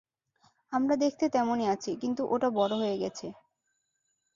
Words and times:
আমরা 0.73 0.95
দেখতে 0.95 1.25
তেমনই 1.29 1.67
আছি, 1.67 1.91
কিন্তু 1.95 2.21
ওটা 2.29 2.49
বড় 2.49 2.73
হয়ে 2.75 2.97
গেছে। 2.97 3.27